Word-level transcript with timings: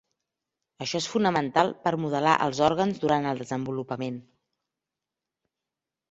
Això 0.83 0.99
és 1.01 1.07
fonamental 1.09 1.67
per 1.83 1.91
modelar 2.05 2.31
els 2.45 2.61
òrgans 2.67 3.01
durant 3.03 3.27
el 3.33 3.41
desenvolupament. 3.43 4.17